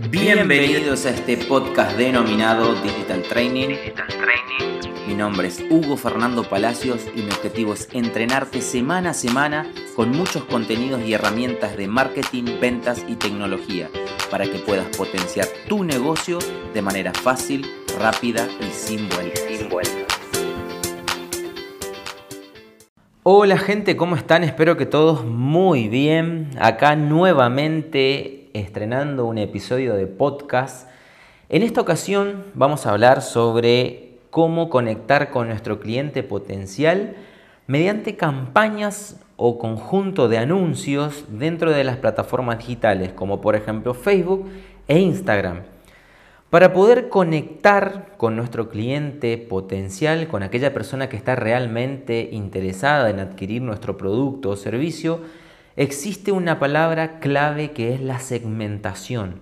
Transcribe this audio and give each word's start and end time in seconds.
Bienvenidos 0.00 1.06
a 1.06 1.10
este 1.10 1.36
podcast 1.36 1.96
denominado 1.96 2.72
Digital 2.82 3.22
Training. 3.24 3.76
Mi 5.08 5.14
nombre 5.14 5.48
es 5.48 5.60
Hugo 5.68 5.96
Fernando 5.96 6.44
Palacios 6.44 7.04
y 7.16 7.22
mi 7.22 7.30
objetivo 7.30 7.74
es 7.74 7.88
entrenarte 7.92 8.60
semana 8.60 9.10
a 9.10 9.14
semana 9.14 9.66
con 9.96 10.10
muchos 10.10 10.44
contenidos 10.44 11.02
y 11.02 11.14
herramientas 11.14 11.76
de 11.76 11.88
marketing, 11.88 12.44
ventas 12.60 13.04
y 13.08 13.16
tecnología 13.16 13.90
para 14.30 14.44
que 14.44 14.60
puedas 14.60 14.86
potenciar 14.96 15.48
tu 15.68 15.82
negocio 15.82 16.38
de 16.72 16.80
manera 16.80 17.12
fácil, 17.12 17.66
rápida 17.98 18.46
y 18.60 18.70
sin 18.72 19.08
vueltas. 19.08 19.48
Hola 23.24 23.58
gente, 23.58 23.96
¿cómo 23.96 24.16
están? 24.16 24.44
Espero 24.44 24.76
que 24.76 24.86
todos 24.86 25.24
muy 25.26 25.88
bien. 25.88 26.50
Acá 26.58 26.96
nuevamente 26.96 28.37
estrenando 28.58 29.24
un 29.24 29.38
episodio 29.38 29.94
de 29.94 30.06
podcast. 30.06 30.88
En 31.48 31.62
esta 31.62 31.80
ocasión 31.80 32.44
vamos 32.54 32.86
a 32.86 32.90
hablar 32.90 33.22
sobre 33.22 34.18
cómo 34.30 34.68
conectar 34.68 35.30
con 35.30 35.48
nuestro 35.48 35.80
cliente 35.80 36.22
potencial 36.22 37.16
mediante 37.66 38.16
campañas 38.16 39.20
o 39.36 39.58
conjunto 39.58 40.28
de 40.28 40.38
anuncios 40.38 41.24
dentro 41.28 41.70
de 41.70 41.84
las 41.84 41.96
plataformas 41.96 42.58
digitales, 42.58 43.12
como 43.12 43.40
por 43.40 43.54
ejemplo 43.54 43.94
Facebook 43.94 44.48
e 44.88 44.98
Instagram. 44.98 45.62
Para 46.50 46.72
poder 46.72 47.10
conectar 47.10 48.14
con 48.16 48.34
nuestro 48.34 48.70
cliente 48.70 49.36
potencial, 49.36 50.28
con 50.28 50.42
aquella 50.42 50.72
persona 50.72 51.08
que 51.08 51.16
está 51.16 51.36
realmente 51.36 52.30
interesada 52.32 53.10
en 53.10 53.20
adquirir 53.20 53.60
nuestro 53.60 53.98
producto 53.98 54.50
o 54.50 54.56
servicio, 54.56 55.20
existe 55.78 56.32
una 56.32 56.58
palabra 56.58 57.20
clave 57.20 57.70
que 57.70 57.94
es 57.94 58.00
la 58.00 58.18
segmentación. 58.18 59.36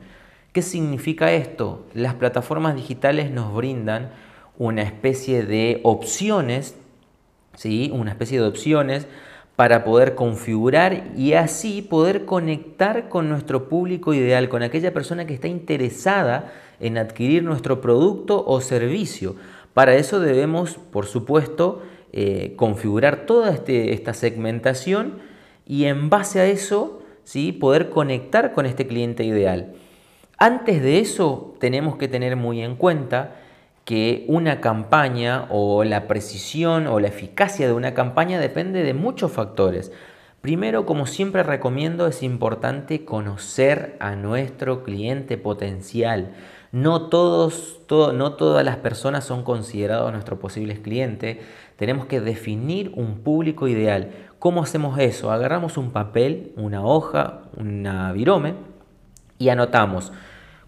¿Qué 0.52 0.60
significa 0.60 1.32
esto? 1.32 1.86
Las 1.94 2.14
plataformas 2.14 2.77
digitales 2.77 3.30
nos 3.30 3.55
brindan 3.55 4.11
una 4.58 4.83
especie 4.83 5.44
de 5.44 5.80
opciones, 5.83 6.77
¿sí? 7.55 7.91
una 7.92 8.11
especie 8.11 8.38
de 8.38 8.46
opciones 8.46 9.06
para 9.56 9.83
poder 9.83 10.14
configurar 10.14 11.05
y 11.16 11.33
así 11.33 11.80
poder 11.80 12.27
conectar 12.27 13.08
con 13.08 13.30
nuestro 13.30 13.70
público 13.70 14.12
ideal, 14.12 14.50
con 14.50 14.62
aquella 14.62 14.92
persona 14.92 15.27
que 15.27 15.33
está 15.33 15.48
interesada 15.48 16.52
en 16.80 16.98
adquirir 16.98 17.44
nuestro 17.44 17.80
producto 17.80 18.44
o 18.46 18.61
servicio. 18.61 19.36
Para 19.72 19.94
eso 19.94 20.20
debemos, 20.20 20.74
por 20.74 21.06
supuesto, 21.06 21.83
eh, 22.12 22.52
configurar 22.56 23.24
toda 23.24 23.52
este, 23.52 23.94
esta 23.94 24.12
segmentación 24.12 25.24
y 25.67 25.84
en 25.84 26.09
base 26.09 26.41
a 26.41 26.47
eso 26.47 27.03
¿sí? 27.25 27.53
poder 27.53 27.91
conectar 27.91 28.53
con 28.53 28.67
este 28.67 28.86
cliente 28.86 29.25
ideal. 29.25 29.75
Antes 30.39 30.83
de 30.83 31.00
eso 31.00 31.55
tenemos 31.61 31.97
que 31.97 32.08
tener 32.08 32.36
muy 32.36 32.62
en 32.62 32.77
cuenta 32.77 33.36
que 33.84 34.25
una 34.28 34.61
campaña 34.61 35.47
o 35.48 35.84
la 35.84 36.08
precisión 36.08 36.86
o 36.86 37.00
la 37.00 37.08
eficacia 37.08 37.67
de 37.67 37.73
una 37.73 37.95
campaña 37.95 38.41
depende 38.41 38.83
de 38.83 38.95
muchos 38.95 39.33
factores. 39.33 39.92
Primero, 40.41 40.86
como 40.86 41.06
siempre 41.06 41.42
recomiendo, 41.42 42.06
es 42.06 42.23
importante 42.23 43.05
conocer 43.05 43.97
a 43.98 44.14
nuestro 44.14 44.84
cliente 44.84 45.39
potencial. 45.39 46.34
No, 46.73 47.08
todos, 47.08 47.80
no 47.89 48.34
todas 48.34 48.64
las 48.64 48.77
personas 48.77 49.25
son 49.25 49.42
considerados 49.42 50.12
nuestros 50.12 50.39
posibles 50.39 50.78
clientes. 50.80 51.39
Tenemos 51.77 52.06
que 52.06 52.20
definir 52.20 52.92
un 52.95 53.20
público 53.20 53.67
ideal. 53.67 54.11
¿Cómo 54.39 54.62
hacemos 54.62 54.98
eso? 54.98 55.31
Agarramos 55.31 55.79
un 55.79 55.92
papel, 55.92 56.53
una 56.56 56.84
hoja, 56.84 57.41
una 57.56 58.12
virome 58.12 58.53
y 59.39 59.48
anotamos 59.48 60.12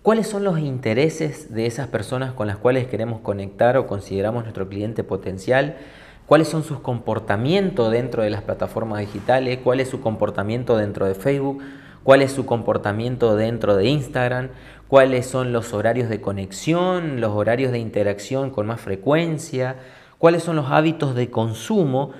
cuáles 0.00 0.26
son 0.26 0.42
los 0.42 0.58
intereses 0.58 1.52
de 1.52 1.66
esas 1.66 1.88
personas 1.88 2.32
con 2.32 2.46
las 2.46 2.56
cuales 2.56 2.86
queremos 2.86 3.20
conectar 3.20 3.76
o 3.76 3.86
consideramos 3.86 4.44
nuestro 4.44 4.70
cliente 4.70 5.04
potencial, 5.04 5.76
cuáles 6.24 6.48
son 6.48 6.64
sus 6.64 6.80
comportamientos 6.80 7.92
dentro 7.92 8.22
de 8.22 8.30
las 8.30 8.40
plataformas 8.40 9.00
digitales, 9.00 9.58
cuál 9.62 9.80
es 9.80 9.90
su 9.90 10.00
comportamiento 10.00 10.78
dentro 10.78 11.04
de 11.04 11.14
Facebook, 11.14 11.62
cuál 12.04 12.22
es 12.22 12.32
su 12.32 12.46
comportamiento 12.46 13.36
dentro 13.36 13.76
de 13.76 13.84
Instagram, 13.84 14.48
cuáles 14.88 15.26
son 15.26 15.52
los 15.52 15.74
horarios 15.74 16.08
de 16.08 16.22
conexión, 16.22 17.20
los 17.20 17.32
horarios 17.32 17.70
de 17.70 17.80
interacción 17.80 18.48
con 18.48 18.66
más 18.66 18.80
frecuencia, 18.80 19.76
cuáles 20.16 20.42
son 20.42 20.56
los 20.56 20.70
hábitos 20.70 21.14
de 21.14 21.30
consumo 21.30 22.12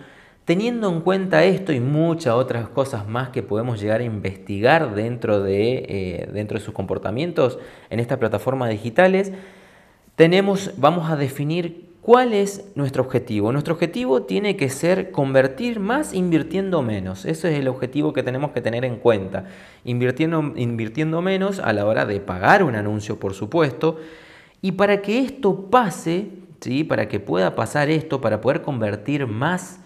Teniendo 0.49 0.89
en 0.89 1.03
cuenta 1.03 1.45
esto 1.45 1.75
y 1.75 1.81
muchas 1.81 2.33
otras 2.33 2.71
cosas 2.71 3.07
más 3.07 3.29
que 3.29 3.43
podemos 3.43 3.79
llegar 3.83 4.01
a 4.01 4.05
investigar 4.05 4.95
dentro 4.95 5.43
de, 5.43 5.85
eh, 5.87 6.29
dentro 6.33 6.59
de 6.59 6.65
sus 6.65 6.73
comportamientos 6.73 7.59
en 7.91 8.01
estas 8.01 8.17
plataformas 8.17 8.71
digitales, 8.71 9.31
tenemos, 10.17 10.73
vamos 10.79 11.11
a 11.11 11.17
definir 11.17 11.91
cuál 12.01 12.33
es 12.33 12.73
nuestro 12.77 13.03
objetivo. 13.03 13.53
Nuestro 13.53 13.75
objetivo 13.75 14.23
tiene 14.23 14.57
que 14.57 14.71
ser 14.71 15.11
convertir 15.11 15.81
más 15.81 16.15
invirtiendo 16.15 16.81
menos. 16.81 17.27
Ese 17.27 17.53
es 17.53 17.59
el 17.61 17.69
objetivo 17.69 18.15
que 18.15 18.23
tenemos 18.23 18.53
que 18.53 18.63
tener 18.63 18.87
en 18.87 18.97
cuenta. 18.97 19.45
Invirtiendo, 19.85 20.55
invirtiendo 20.57 21.21
menos 21.21 21.59
a 21.59 21.75
la 21.75 21.85
hora 21.85 22.07
de 22.07 22.21
pagar 22.21 22.63
un 22.65 22.75
anuncio, 22.75 23.21
por 23.21 23.35
supuesto. 23.35 23.99
Y 24.63 24.73
para 24.73 25.03
que 25.03 25.19
esto 25.19 25.67
pase, 25.67 26.29
¿sí? 26.63 26.85
para 26.85 27.07
que 27.07 27.21
pueda 27.21 27.55
pasar 27.55 27.91
esto, 27.91 28.23
para 28.23 28.41
poder 28.41 28.63
convertir 28.63 29.27
más 29.27 29.81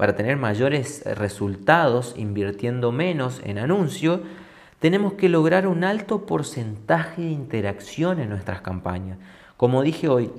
para 0.00 0.16
tener 0.16 0.38
mayores 0.38 1.02
resultados 1.04 2.14
invirtiendo 2.16 2.90
menos 2.90 3.42
en 3.44 3.58
anuncios, 3.58 4.20
tenemos 4.78 5.12
que 5.12 5.28
lograr 5.28 5.66
un 5.66 5.84
alto 5.84 6.24
porcentaje 6.24 7.20
de 7.20 7.28
interacción 7.28 8.18
en 8.18 8.30
nuestras 8.30 8.62
campañas. 8.62 9.18
Como 9.58 9.82
dije 9.82 10.08
hoy, 10.08 10.30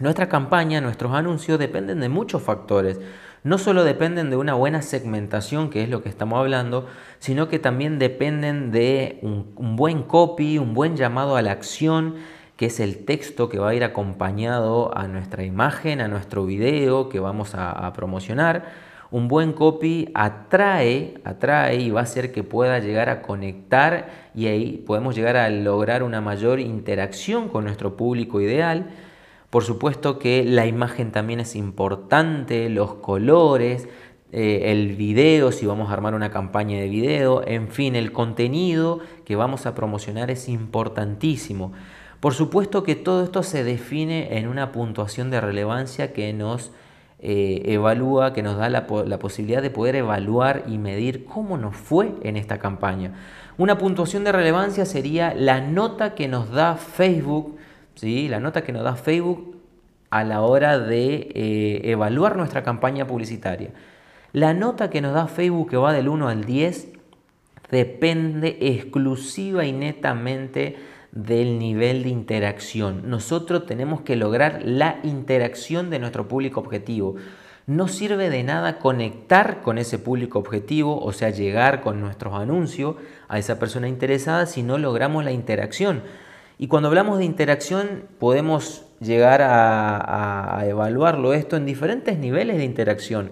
nuestra 0.00 0.28
campaña, 0.28 0.82
nuestros 0.82 1.14
anuncios 1.14 1.58
dependen 1.58 2.00
de 2.00 2.10
muchos 2.10 2.42
factores. 2.42 3.00
No 3.42 3.56
solo 3.56 3.84
dependen 3.84 4.28
de 4.28 4.36
una 4.36 4.52
buena 4.52 4.82
segmentación, 4.82 5.70
que 5.70 5.82
es 5.82 5.88
lo 5.88 6.02
que 6.02 6.10
estamos 6.10 6.38
hablando, 6.38 6.86
sino 7.20 7.48
que 7.48 7.58
también 7.58 7.98
dependen 7.98 8.70
de 8.70 9.18
un, 9.22 9.76
buen 9.76 10.02
copy, 10.02 10.58
un 10.58 10.74
buen 10.74 10.98
llamado 10.98 11.36
a 11.36 11.40
la 11.40 11.52
acción, 11.52 12.16
que 12.58 12.66
es 12.66 12.80
el 12.80 13.06
texto 13.06 13.48
que 13.48 13.58
va 13.58 13.70
a 13.70 13.74
ir 13.74 13.82
acompañado 13.82 14.94
a 14.94 15.08
nuestra 15.08 15.42
imagen, 15.42 16.02
a 16.02 16.08
nuestro 16.08 16.44
video 16.44 17.08
que 17.08 17.18
vamos 17.18 17.54
a 17.54 17.90
promocionar 17.94 18.89
un 19.10 19.28
buen 19.28 19.52
copy 19.52 20.10
atrae, 20.14 21.14
atrae 21.24 21.76
y 21.76 21.90
va 21.90 22.00
a 22.00 22.04
hacer 22.04 22.32
que 22.32 22.44
pueda 22.44 22.78
llegar 22.78 23.08
a 23.08 23.22
conectar 23.22 24.30
y 24.34 24.46
ahí 24.46 24.82
podemos 24.86 25.16
llegar 25.16 25.36
a 25.36 25.50
lograr 25.50 26.02
una 26.02 26.20
mayor 26.20 26.60
interacción 26.60 27.48
con 27.48 27.64
nuestro 27.64 27.96
público 27.96 28.40
ideal. 28.40 28.90
Por 29.50 29.64
supuesto 29.64 30.18
que 30.20 30.44
la 30.44 30.66
imagen 30.66 31.10
también 31.10 31.40
es 31.40 31.56
importante, 31.56 32.68
los 32.68 32.94
colores, 32.94 33.88
eh, 34.32 34.70
el 34.70 34.94
video, 34.94 35.50
si 35.50 35.66
vamos 35.66 35.90
a 35.90 35.94
armar 35.94 36.14
una 36.14 36.30
campaña 36.30 36.78
de 36.78 36.88
video, 36.88 37.44
en 37.44 37.66
fin, 37.66 37.96
el 37.96 38.12
contenido 38.12 39.00
que 39.24 39.34
vamos 39.34 39.66
a 39.66 39.74
promocionar 39.74 40.30
es 40.30 40.48
importantísimo. 40.48 41.72
Por 42.20 42.34
supuesto 42.34 42.84
que 42.84 42.94
todo 42.94 43.24
esto 43.24 43.42
se 43.42 43.64
define 43.64 44.38
en 44.38 44.46
una 44.46 44.70
puntuación 44.70 45.30
de 45.30 45.40
relevancia 45.40 46.12
que 46.12 46.32
nos 46.32 46.70
eh, 47.22 47.62
evalúa, 47.66 48.32
que 48.32 48.42
nos 48.42 48.56
da 48.56 48.70
la, 48.70 48.86
posibilidad 48.86 49.60
de 49.60 49.68
poder 49.68 49.96
evaluar 49.96 50.64
y 50.66 50.78
medir 50.78 51.26
cómo 51.26 51.58
nos 51.58 51.76
fue 51.76 52.14
en 52.22 52.36
esta 52.36 52.58
campaña. 52.58 53.12
Una 53.58 53.76
puntuación 53.76 54.24
de 54.24 54.32
relevancia 54.32 54.86
sería 54.86 55.34
la 55.34 55.60
nota 55.60 56.14
que 56.14 56.28
nos 56.28 56.50
da 56.50 56.76
Facebook, 56.76 57.58
¿sí? 57.94 58.28
la 58.28 58.40
nota 58.40 58.62
que 58.62 58.72
nos 58.72 58.84
da 58.84 58.94
Facebook 58.94 59.56
a 60.08 60.24
la 60.24 60.40
hora 60.40 60.78
de 60.78 61.30
eh, 61.34 61.80
evaluar 61.84 62.36
nuestra 62.36 62.62
campaña 62.62 63.06
publicitaria. 63.06 63.70
La 64.32 64.54
nota 64.54 64.88
que 64.88 65.02
nos 65.02 65.12
da 65.12 65.26
Facebook 65.26 65.70
que 65.70 65.76
va 65.76 65.92
del 65.92 66.08
1 66.08 66.28
al 66.28 66.44
10 66.44 66.88
depende 67.70 68.56
exclusiva 68.60 69.64
y 69.64 69.72
netamente 69.72 70.76
del 71.12 71.58
nivel 71.58 72.02
de 72.02 72.10
interacción. 72.10 73.08
Nosotros 73.08 73.66
tenemos 73.66 74.02
que 74.02 74.16
lograr 74.16 74.60
la 74.64 75.00
interacción 75.02 75.90
de 75.90 75.98
nuestro 75.98 76.28
público 76.28 76.60
objetivo. 76.60 77.16
No 77.66 77.88
sirve 77.88 78.30
de 78.30 78.42
nada 78.42 78.78
conectar 78.78 79.62
con 79.62 79.78
ese 79.78 79.98
público 79.98 80.38
objetivo, 80.38 81.00
o 81.00 81.12
sea, 81.12 81.30
llegar 81.30 81.80
con 81.82 82.00
nuestros 82.00 82.34
anuncios 82.34 82.96
a 83.28 83.38
esa 83.38 83.58
persona 83.58 83.88
interesada 83.88 84.46
si 84.46 84.62
no 84.62 84.78
logramos 84.78 85.24
la 85.24 85.32
interacción. 85.32 86.02
Y 86.58 86.68
cuando 86.68 86.88
hablamos 86.88 87.18
de 87.18 87.24
interacción 87.24 88.04
podemos 88.18 88.84
llegar 89.00 89.40
a, 89.42 90.62
evaluarlo 90.66 91.32
esto 91.32 91.56
en 91.56 91.64
diferentes 91.64 92.18
niveles 92.18 92.58
de 92.58 92.64
interacción 92.64 93.30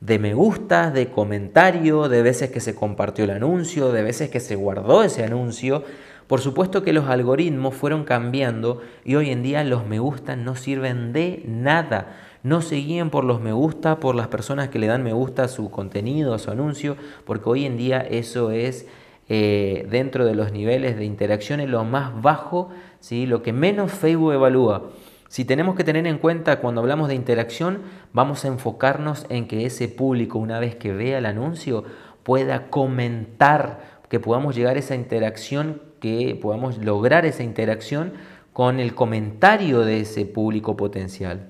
de 0.00 0.18
me 0.18 0.34
gusta, 0.34 0.90
de 0.90 1.10
comentario, 1.10 2.08
de 2.08 2.22
veces 2.22 2.50
que 2.50 2.60
se 2.60 2.74
compartió 2.74 3.24
el 3.24 3.30
anuncio, 3.30 3.92
de 3.92 4.02
veces 4.02 4.30
que 4.30 4.40
se 4.40 4.56
guardó 4.56 5.04
ese 5.04 5.22
anuncio, 5.22 5.84
por 6.26 6.40
supuesto 6.40 6.82
que 6.82 6.92
los 6.92 7.08
algoritmos 7.08 7.74
fueron 7.74 8.04
cambiando 8.04 8.80
y 9.04 9.16
hoy 9.16 9.30
en 9.30 9.42
día 9.42 9.64
los 9.64 9.86
me 9.86 9.98
gusta 9.98 10.36
no 10.36 10.56
sirven 10.56 11.12
de 11.12 11.42
nada. 11.46 12.16
No 12.42 12.60
se 12.60 12.76
guíen 12.76 13.10
por 13.10 13.24
los 13.24 13.40
me 13.40 13.52
gusta, 13.52 14.00
por 14.00 14.14
las 14.14 14.28
personas 14.28 14.68
que 14.68 14.78
le 14.78 14.88
dan 14.88 15.02
me 15.02 15.12
gusta 15.12 15.44
a 15.44 15.48
su 15.48 15.70
contenido, 15.70 16.34
a 16.34 16.38
su 16.38 16.50
anuncio, 16.50 16.96
porque 17.24 17.48
hoy 17.48 17.66
en 17.66 17.76
día 17.76 18.00
eso 18.00 18.50
es 18.50 18.86
eh, 19.28 19.86
dentro 19.88 20.26
de 20.26 20.34
los 20.34 20.52
niveles 20.52 20.96
de 20.96 21.04
interacción 21.04 21.60
es 21.60 21.68
lo 21.68 21.84
más 21.84 22.20
bajo, 22.20 22.70
¿sí? 23.00 23.26
lo 23.26 23.42
que 23.42 23.52
menos 23.52 23.92
Facebook 23.92 24.32
evalúa. 24.32 24.90
Si 25.28 25.46
tenemos 25.46 25.76
que 25.76 25.84
tener 25.84 26.06
en 26.06 26.18
cuenta 26.18 26.60
cuando 26.60 26.82
hablamos 26.82 27.08
de 27.08 27.14
interacción, 27.14 27.78
vamos 28.12 28.44
a 28.44 28.48
enfocarnos 28.48 29.24
en 29.30 29.48
que 29.48 29.64
ese 29.64 29.88
público, 29.88 30.38
una 30.38 30.58
vez 30.58 30.74
que 30.74 30.92
vea 30.92 31.18
el 31.18 31.26
anuncio, 31.26 31.84
pueda 32.22 32.68
comentar, 32.68 34.02
que 34.10 34.20
podamos 34.20 34.54
llegar 34.54 34.76
a 34.76 34.80
esa 34.80 34.94
interacción, 34.94 35.80
que 36.02 36.36
podamos 36.42 36.78
lograr 36.78 37.24
esa 37.26 37.44
interacción 37.44 38.14
con 38.52 38.80
el 38.80 38.92
comentario 38.92 39.82
de 39.82 40.00
ese 40.00 40.26
público 40.26 40.76
potencial, 40.76 41.46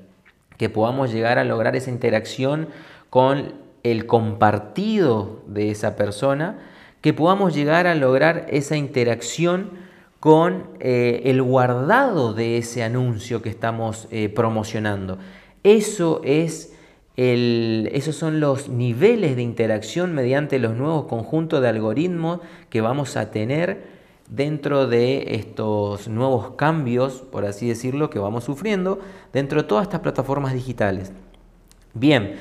que 0.58 0.68
podamos 0.68 1.10
llegar 1.10 1.38
a 1.38 1.44
lograr 1.44 1.74
esa 1.74 1.90
interacción 1.90 2.68
con 3.08 3.54
el 3.82 4.04
compartido 4.04 5.40
de 5.46 5.70
esa 5.70 5.96
persona, 5.96 6.58
que 7.00 7.14
podamos 7.14 7.54
llegar 7.54 7.86
a 7.86 7.94
lograr 7.94 8.44
esa 8.50 8.76
interacción 8.76 9.70
con 10.20 10.66
eh, 10.80 11.22
el 11.24 11.42
guardado 11.42 12.34
de 12.34 12.58
ese 12.58 12.82
anuncio 12.82 13.40
que 13.40 13.48
estamos 13.48 14.06
eh, 14.10 14.28
promocionando. 14.28 15.18
Eso 15.64 16.20
es 16.24 16.76
el, 17.16 17.88
esos 17.94 18.16
son 18.16 18.38
los 18.38 18.68
niveles 18.68 19.34
de 19.34 19.42
interacción 19.42 20.14
mediante 20.14 20.58
los 20.58 20.76
nuevos 20.76 21.06
conjuntos 21.06 21.62
de 21.62 21.68
algoritmos 21.68 22.40
que 22.68 22.82
vamos 22.82 23.16
a 23.16 23.30
tener 23.30 24.01
dentro 24.28 24.86
de 24.86 25.34
estos 25.34 26.08
nuevos 26.08 26.52
cambios, 26.56 27.22
por 27.22 27.44
así 27.44 27.68
decirlo, 27.68 28.10
que 28.10 28.18
vamos 28.18 28.44
sufriendo 28.44 28.98
dentro 29.32 29.62
de 29.62 29.68
todas 29.68 29.84
estas 29.84 30.00
plataformas 30.00 30.54
digitales. 30.54 31.12
Bien, 31.94 32.36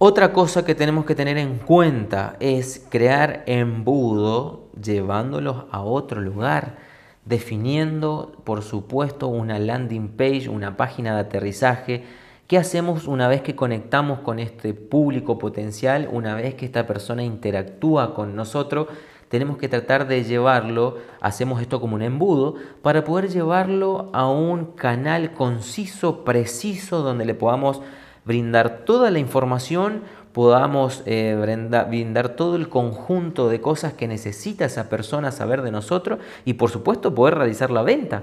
otra 0.00 0.32
cosa 0.32 0.64
que 0.64 0.76
tenemos 0.76 1.04
que 1.04 1.16
tener 1.16 1.38
en 1.38 1.58
cuenta 1.58 2.36
es 2.38 2.86
crear 2.88 3.42
embudo 3.46 4.68
llevándolos 4.80 5.64
a 5.72 5.80
otro 5.80 6.20
lugar, 6.20 6.76
definiendo, 7.24 8.32
por 8.44 8.62
supuesto, 8.62 9.26
una 9.26 9.58
landing 9.58 10.10
page, 10.10 10.48
una 10.48 10.76
página 10.76 11.14
de 11.14 11.20
aterrizaje. 11.22 12.04
¿Qué 12.46 12.58
hacemos 12.58 13.08
una 13.08 13.26
vez 13.26 13.42
que 13.42 13.56
conectamos 13.56 14.20
con 14.20 14.38
este 14.38 14.72
público 14.72 15.36
potencial, 15.36 16.08
una 16.12 16.36
vez 16.36 16.54
que 16.54 16.64
esta 16.64 16.86
persona 16.86 17.24
interactúa 17.24 18.14
con 18.14 18.36
nosotros? 18.36 18.86
Tenemos 19.28 19.58
que 19.58 19.68
tratar 19.68 20.08
de 20.08 20.24
llevarlo, 20.24 20.98
hacemos 21.20 21.60
esto 21.60 21.80
como 21.80 21.96
un 21.96 22.02
embudo, 22.02 22.54
para 22.82 23.04
poder 23.04 23.28
llevarlo 23.28 24.10
a 24.12 24.28
un 24.30 24.72
canal 24.72 25.32
conciso, 25.32 26.24
preciso, 26.24 27.02
donde 27.02 27.24
le 27.24 27.34
podamos 27.34 27.82
brindar 28.24 28.84
toda 28.84 29.10
la 29.10 29.18
información, 29.18 30.02
podamos 30.32 31.02
eh, 31.06 31.36
brindar, 31.40 32.30
todo 32.30 32.56
el 32.56 32.68
conjunto 32.68 33.48
de 33.48 33.60
cosas 33.60 33.94
que 33.94 34.06
necesita 34.06 34.66
esa 34.66 34.88
persona 34.88 35.32
saber 35.32 35.62
de 35.62 35.70
nosotros 35.70 36.20
y 36.44 36.54
por 36.54 36.70
supuesto 36.70 37.14
poder 37.14 37.34
realizar 37.36 37.70
la 37.70 37.82
venta. 37.82 38.22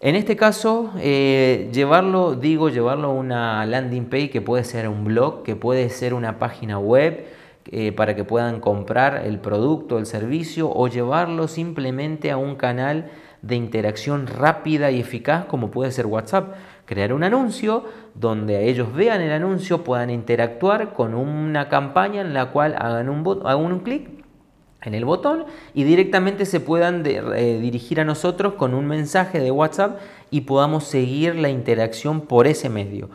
En 0.00 0.14
este 0.14 0.36
caso, 0.36 0.92
eh, 1.00 1.68
llevarlo, 1.72 2.36
digo, 2.36 2.68
llevarlo 2.68 3.08
a 3.08 3.12
una 3.12 3.66
landing 3.66 4.04
page 4.04 4.30
que 4.30 4.40
puede 4.40 4.62
ser 4.62 4.88
un 4.88 5.04
blog, 5.04 5.42
que 5.42 5.56
puede 5.56 5.90
ser 5.90 6.14
una 6.14 6.38
página 6.38 6.78
web, 6.78 7.26
eh, 7.70 7.92
para 7.92 8.16
que 8.16 8.24
puedan 8.24 8.60
comprar 8.60 9.22
el 9.26 9.38
producto, 9.40 9.98
el 9.98 10.06
servicio 10.06 10.70
o 10.70 10.88
llevarlo 10.88 11.48
simplemente 11.48 12.30
a 12.30 12.38
un 12.38 12.56
canal 12.56 13.10
de 13.42 13.56
interacción 13.56 14.26
rápida 14.26 14.90
y 14.90 15.00
eficaz 15.00 15.44
como 15.44 15.70
puede 15.70 15.92
ser 15.92 16.06
WhatsApp. 16.06 16.54
Crear 16.86 17.12
un 17.12 17.24
anuncio 17.24 17.84
donde 18.14 18.70
ellos 18.70 18.94
vean 18.94 19.20
el 19.20 19.32
anuncio, 19.32 19.84
puedan 19.84 20.08
interactuar 20.08 20.94
con 20.94 21.14
una 21.14 21.68
campaña 21.68 22.22
en 22.22 22.32
la 22.32 22.46
cual 22.46 22.74
hagan 22.78 23.10
un, 23.10 23.26
un 23.26 23.80
clic 23.80 24.08
en 24.82 24.94
el 24.94 25.04
botón 25.04 25.44
y 25.74 25.84
directamente 25.84 26.46
se 26.46 26.60
puedan 26.60 27.02
eh, 27.04 27.58
dirigir 27.60 28.00
a 28.00 28.04
nosotros 28.04 28.54
con 28.54 28.72
un 28.72 28.86
mensaje 28.86 29.40
de 29.40 29.50
WhatsApp 29.50 29.98
y 30.30 30.42
podamos 30.42 30.84
seguir 30.84 31.34
la 31.34 31.50
interacción 31.50 32.22
por 32.22 32.46
ese 32.46 32.70
medio. 32.70 33.10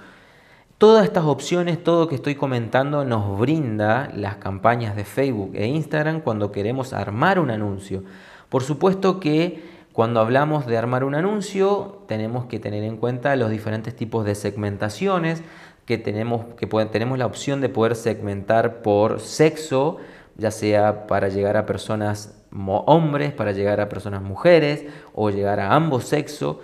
Todas 0.84 1.06
estas 1.06 1.24
opciones, 1.24 1.82
todo 1.82 2.02
lo 2.02 2.08
que 2.10 2.16
estoy 2.16 2.36
comentando, 2.36 3.06
nos 3.06 3.40
brinda 3.40 4.12
las 4.14 4.36
campañas 4.36 4.98
de 4.98 5.06
Facebook 5.06 5.52
e 5.54 5.66
Instagram 5.66 6.20
cuando 6.20 6.52
queremos 6.52 6.92
armar 6.92 7.40
un 7.40 7.52
anuncio. 7.52 8.04
Por 8.50 8.64
supuesto 8.64 9.22
que 9.22 9.64
cuando 9.94 10.20
hablamos 10.20 10.66
de 10.66 10.78
armar 10.78 11.06
un 11.06 11.16
anuncio, 11.16 12.04
tenemos 12.10 12.48
que 12.48 12.60
tener 12.60 12.84
en 12.84 12.98
cuenta 12.98 13.34
los 13.38 13.50
diferentes 13.50 13.96
tipos 13.96 14.26
de 14.26 14.36
segmentaciones, 14.36 15.42
que 15.86 15.98
tenemos, 15.98 16.48
que 16.58 16.68
tenemos 16.68 17.18
la 17.18 17.28
opción 17.28 17.62
de 17.62 17.70
poder 17.70 17.96
segmentar 17.96 18.82
por 18.82 19.22
sexo, 19.22 20.00
ya 20.36 20.52
sea 20.52 21.08
para 21.08 21.30
llegar 21.30 21.56
a 21.56 21.66
personas 21.66 22.44
hombres, 22.52 23.32
para 23.32 23.54
llegar 23.54 23.80
a 23.80 23.88
personas 23.88 24.22
mujeres 24.22 24.86
o 25.14 25.30
llegar 25.30 25.62
a 25.62 25.76
ambos 25.76 26.04
sexos. 26.04 26.58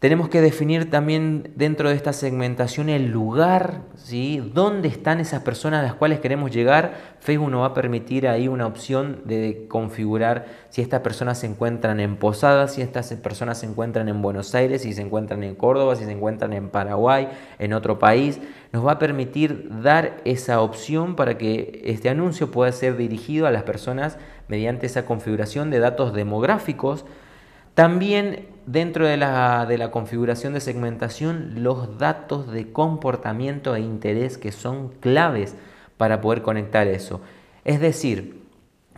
Tenemos 0.00 0.30
que 0.30 0.40
definir 0.40 0.88
también 0.88 1.52
dentro 1.56 1.90
de 1.90 1.94
esta 1.94 2.14
segmentación 2.14 2.88
el 2.88 3.10
lugar, 3.10 3.82
¿sí? 3.96 4.42
¿Dónde 4.54 4.88
están 4.88 5.20
esas 5.20 5.42
personas 5.42 5.80
a 5.80 5.82
las 5.82 5.92
cuales 5.92 6.20
queremos 6.20 6.50
llegar? 6.50 6.94
Facebook 7.20 7.50
nos 7.50 7.60
va 7.60 7.66
a 7.66 7.74
permitir 7.74 8.26
ahí 8.26 8.48
una 8.48 8.66
opción 8.66 9.20
de 9.26 9.66
configurar 9.68 10.46
si 10.70 10.80
estas 10.80 11.00
personas 11.00 11.38
se 11.38 11.48
encuentran 11.48 12.00
en 12.00 12.16
Posadas, 12.16 12.72
si 12.72 12.80
estas 12.80 13.12
personas 13.16 13.58
se 13.58 13.66
encuentran 13.66 14.08
en 14.08 14.22
Buenos 14.22 14.54
Aires, 14.54 14.80
si 14.80 14.94
se 14.94 15.02
encuentran 15.02 15.44
en 15.44 15.54
Córdoba, 15.54 15.94
si 15.96 16.06
se 16.06 16.12
encuentran 16.12 16.54
en 16.54 16.70
Paraguay, 16.70 17.28
en 17.58 17.74
otro 17.74 17.98
país. 17.98 18.40
Nos 18.72 18.86
va 18.86 18.92
a 18.92 18.98
permitir 18.98 19.68
dar 19.82 20.22
esa 20.24 20.62
opción 20.62 21.14
para 21.14 21.36
que 21.36 21.82
este 21.84 22.08
anuncio 22.08 22.50
pueda 22.50 22.72
ser 22.72 22.96
dirigido 22.96 23.46
a 23.46 23.50
las 23.50 23.64
personas 23.64 24.16
mediante 24.48 24.86
esa 24.86 25.04
configuración 25.04 25.68
de 25.70 25.78
datos 25.78 26.14
demográficos 26.14 27.04
también 27.74 28.46
dentro 28.66 29.06
de 29.06 29.16
la, 29.16 29.66
de 29.66 29.78
la, 29.78 29.90
configuración 29.90 30.52
de 30.52 30.60
segmentación 30.60 31.62
los 31.62 31.98
datos 31.98 32.50
de 32.50 32.72
comportamiento 32.72 33.74
e 33.74 33.80
interés 33.80 34.38
que 34.38 34.52
son 34.52 34.90
claves 35.00 35.56
para 35.96 36.20
poder 36.20 36.42
conectar 36.42 36.86
eso. 36.86 37.20
Es 37.64 37.80
decir, 37.80 38.40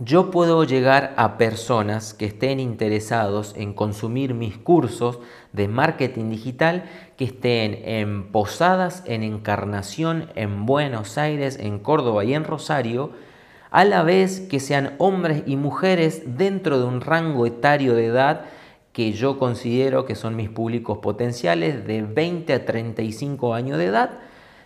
yo 0.00 0.30
puedo 0.30 0.64
llegar 0.64 1.14
a 1.16 1.36
personas 1.36 2.14
que 2.14 2.24
estén 2.26 2.60
interesados 2.60 3.54
en 3.56 3.72
consumir 3.72 4.34
mis 4.34 4.56
cursos 4.56 5.20
de 5.52 5.68
marketing 5.68 6.30
digital 6.30 6.84
que 7.16 7.26
estén 7.26 7.78
en 7.84 8.32
Posadas, 8.32 9.04
en 9.06 9.22
Encarnación, 9.22 10.30
en 10.34 10.66
Buenos 10.66 11.18
Aires, 11.18 11.58
en 11.60 11.78
Córdoba 11.78 12.24
y 12.24 12.34
en 12.34 12.44
Rosario, 12.44 13.12
a 13.70 13.84
la 13.84 14.02
vez 14.02 14.40
que 14.40 14.60
sean 14.60 14.94
hombres 14.98 15.44
y 15.46 15.56
mujeres 15.56 16.36
dentro 16.38 16.78
de 16.78 16.84
un 16.84 17.00
rango 17.00 17.46
etario 17.46 17.94
de 17.94 18.06
edad 18.06 18.46
que 18.92 19.12
yo 19.12 19.38
considero 19.38 20.04
que 20.04 20.14
son 20.14 20.36
mis 20.36 20.50
públicos 20.50 20.98
potenciales 20.98 21.86
de 21.86 22.02
20 22.02 22.52
a 22.52 22.64
35 22.64 23.54
años 23.54 23.78
de 23.78 23.86
edad, 23.86 24.18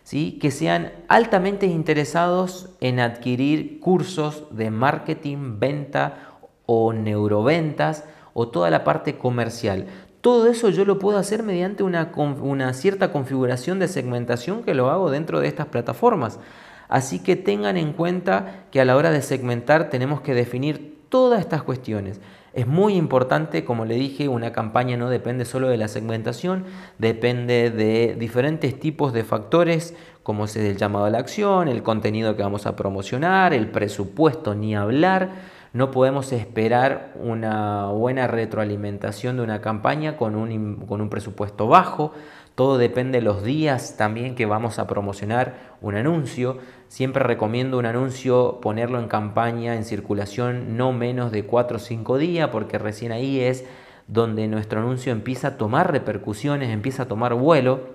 ¿sí? 0.03 0.39
que 0.41 0.51
sean 0.51 0.93
altamente 1.09 1.67
interesados 1.67 2.71
en 2.81 2.99
adquirir 3.01 3.79
cursos 3.81 4.45
de 4.51 4.71
marketing, 4.71 5.59
venta 5.59 6.39
o 6.67 6.93
neuroventas 6.93 8.05
o 8.35 8.49
toda 8.49 8.71
la 8.71 8.85
parte 8.85 9.17
comercial. 9.17 9.87
Todo 10.21 10.49
eso 10.49 10.71
yo 10.71 10.85
lo 10.85 10.99
puedo 10.99 11.19
hacer 11.19 11.45
mediante 11.45 11.85
una, 11.85 12.13
una 12.17 12.73
cierta 12.75 13.13
configuración 13.13 13.79
de 13.79 13.87
segmentación 13.87 14.65
que 14.65 14.75
lo 14.75 14.91
hago 14.91 15.11
dentro 15.11 15.41
de 15.41 15.47
estas 15.47 15.67
plataformas. 15.67 16.41
Así 16.89 17.21
que 17.21 17.37
tengan 17.37 17.77
en 17.77 17.93
cuenta 17.93 18.65
que 18.73 18.81
a 18.81 18.85
la 18.85 18.97
hora 18.97 19.11
de 19.11 19.23
segmentar 19.23 19.89
tenemos 19.89 20.21
que 20.21 20.35
definir 20.35 20.97
todas 21.09 21.41
estas 21.41 21.63
cuestiones. 21.63 22.21
Es 22.57 22.67
muy 22.67 22.95
importante, 22.95 23.67
como 23.67 23.85
le 23.85 23.97
dije, 23.97 24.29
una 24.29 24.51
campaña 24.51 24.97
no 24.97 25.11
depende 25.11 25.45
solo 25.45 25.69
de 25.69 25.77
la 25.77 25.89
segmentación, 25.89 26.65
depende 26.97 27.71
de 27.71 28.17
diferentes 28.19 28.81
tipos 28.81 29.13
de 29.13 29.25
factores, 29.25 29.95
como 30.23 30.47
es 30.47 30.57
el 30.57 30.79
llamado 30.79 31.05
a 31.05 31.11
la 31.11 31.19
acción, 31.19 31.69
el 31.69 31.83
contenido 31.83 32.35
que 32.35 32.43
vamos 32.43 32.65
a 32.65 32.75
promocionar, 32.75 33.53
el 33.53 33.69
presupuesto, 33.69 34.55
ni 34.55 34.75
hablar. 34.75 35.33
No 35.75 35.91
podemos 35.91 36.33
esperar 36.33 37.13
una 37.23 37.89
buena 37.89 38.27
retroalimentación 38.27 39.37
de 39.37 39.43
una 39.43 39.61
campaña 39.61 40.17
con 40.17 40.35
un, 40.35 40.77
con 40.87 41.03
un 41.03 41.11
presupuesto 41.11 41.67
bajo. 41.67 42.15
Todo 42.57 42.79
depende 42.79 43.19
de 43.19 43.23
los 43.23 43.45
días 43.45 43.99
también 43.99 44.35
que 44.35 44.47
vamos 44.47 44.79
a 44.79 44.87
promocionar 44.87 45.77
un 45.83 45.95
anuncio. 45.95 46.57
Siempre 46.89 47.23
recomiendo 47.23 47.77
un 47.77 47.85
anuncio 47.85 48.61
ponerlo 48.63 48.99
en 48.99 49.09
campaña, 49.09 49.77
en 49.77 49.85
circulación, 49.85 50.75
no 50.75 50.91
menos 50.95 51.33
de 51.33 51.45
4 51.45 51.77
o 51.77 51.79
5 51.79 52.17
días, 52.17 52.49
porque 52.49 52.79
recién 52.79 53.13
ahí 53.13 53.41
es 53.41 53.67
donde 54.09 54.49
nuestro 54.49 54.81
anuncio 54.81 55.13
empieza 55.13 55.49
a 55.49 55.57
tomar 55.59 55.93
repercusiones, 55.93 56.71
empieza 56.71 57.03
a 57.03 57.09
tomar 57.09 57.35
vuelo. 57.35 57.95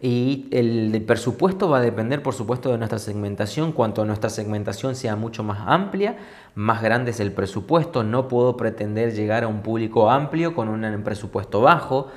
Y 0.00 0.48
el, 0.50 1.04
presupuesto 1.06 1.70
va 1.70 1.78
a 1.78 1.80
depender, 1.80 2.24
por 2.24 2.34
supuesto, 2.34 2.72
de 2.72 2.78
nuestra 2.78 2.98
segmentación. 2.98 3.70
Cuanto 3.70 4.04
nuestra 4.04 4.30
segmentación 4.30 4.96
sea 4.96 5.14
mucho 5.14 5.44
más 5.44 5.60
amplia, 5.64 6.16
más 6.56 6.82
grande 6.82 7.12
es 7.12 7.20
el 7.20 7.30
presupuesto. 7.30 8.02
No 8.02 8.26
puedo 8.26 8.56
pretender 8.56 9.14
llegar 9.14 9.44
a 9.44 9.48
un 9.48 9.60
público 9.60 10.10
amplio 10.10 10.56
con 10.56 10.68
un 10.68 11.02
presupuesto 11.04 11.60
bajo. 11.60 12.08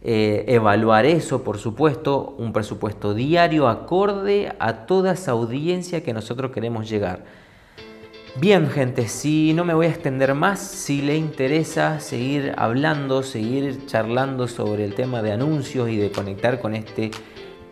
Eh, 0.00 0.44
evaluar 0.48 1.06
eso, 1.06 1.42
por 1.42 1.58
supuesto, 1.58 2.34
un 2.38 2.52
presupuesto 2.52 3.14
diario 3.14 3.66
acorde 3.68 4.52
a 4.60 4.86
toda 4.86 5.12
esa 5.12 5.32
audiencia 5.32 6.02
que 6.02 6.12
nosotros 6.12 6.52
queremos 6.52 6.88
llegar. 6.88 7.24
Bien 8.40 8.70
gente, 8.70 9.08
si 9.08 9.52
no 9.52 9.64
me 9.64 9.74
voy 9.74 9.86
a 9.86 9.88
extender 9.88 10.32
más, 10.34 10.60
si 10.60 11.02
le 11.02 11.16
interesa 11.16 11.98
seguir 11.98 12.54
hablando, 12.56 13.24
seguir 13.24 13.86
charlando 13.86 14.46
sobre 14.46 14.84
el 14.84 14.94
tema 14.94 15.22
de 15.22 15.32
anuncios 15.32 15.88
y 15.88 15.96
de 15.96 16.12
conectar 16.12 16.60
con 16.60 16.76
este 16.76 17.10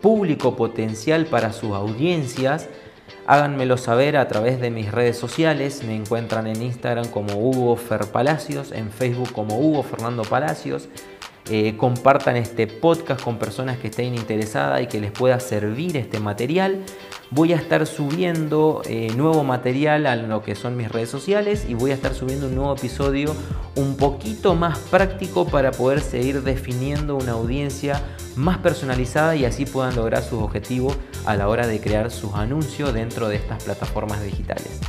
público 0.01 0.57
potencial 0.57 1.25
para 1.27 1.53
sus 1.53 1.71
audiencias, 1.71 2.67
háganmelo 3.27 3.77
saber 3.77 4.17
a 4.17 4.27
través 4.27 4.59
de 4.59 4.69
mis 4.69 4.91
redes 4.91 5.17
sociales. 5.17 5.83
Me 5.85 5.95
encuentran 5.95 6.47
en 6.47 6.61
Instagram 6.61 7.07
como 7.07 7.37
Hugo 7.37 7.77
Fer 7.77 8.07
Palacios, 8.11 8.73
en 8.73 8.91
Facebook 8.91 9.31
como 9.31 9.57
Hugo 9.57 9.83
Fernando 9.83 10.23
Palacios. 10.23 10.89
Eh, 11.49 11.77
compartan 11.77 12.35
este 12.35 12.67
podcast 12.67 13.21
con 13.21 13.37
personas 13.37 13.77
que 13.77 13.87
estén 13.87 14.15
interesadas 14.15 14.81
y 14.81 14.87
que 14.87 14.99
les 14.99 15.11
pueda 15.11 15.39
servir 15.39 15.95
este 15.95 16.19
material. 16.19 16.83
Voy 17.31 17.53
a 17.53 17.55
estar 17.55 17.85
subiendo 17.87 18.81
eh, 18.85 19.13
nuevo 19.15 19.43
material 19.45 20.07
a 20.07 20.15
lo 20.15 20.43
que 20.43 20.55
son 20.55 20.75
mis 20.75 20.91
redes 20.91 21.09
sociales 21.09 21.65
y 21.67 21.73
voy 21.73 21.91
a 21.91 21.93
estar 21.93 22.13
subiendo 22.13 22.47
un 22.47 22.55
nuevo 22.55 22.75
episodio 22.75 23.33
un 23.75 23.95
poquito 23.95 24.55
más 24.55 24.77
práctico 24.79 25.45
para 25.47 25.71
poder 25.71 26.01
seguir 26.01 26.43
definiendo 26.43 27.15
una 27.15 27.33
audiencia 27.33 28.01
más 28.35 28.57
personalizada 28.57 29.35
y 29.35 29.45
así 29.45 29.65
puedan 29.65 29.95
lograr 29.95 30.23
sus 30.23 30.41
objetivos 30.41 30.97
a 31.25 31.35
la 31.35 31.47
hora 31.47 31.65
de 31.65 31.79
crear 31.79 32.11
sus 32.11 32.33
anuncios 32.33 32.93
dentro 32.93 33.29
de 33.29 33.37
estas 33.37 33.63
plataformas 33.63 34.21
digitales. 34.21 34.81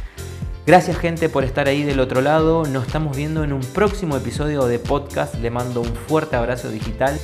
Gracias 0.69 0.99
gente 0.99 1.31
por 1.31 1.45
estar 1.45 1.67
ahí 1.67 1.83
del 1.83 1.99
otro 1.99 2.21
lado. 2.21 2.67
Nos 2.67 2.89
estamos 2.89 3.17
viendo 3.17 3.43
en 3.43 3.55
un 3.55 3.63
próximo 3.63 4.19
episodio 4.19 4.67
de 4.67 4.79
podcast. 4.79 5.35
Le 5.37 5.49
mando 5.49 5.81
un 5.81 5.95
fuerte 5.95 6.37
abrazo 6.37 6.69
digital. 6.69 7.19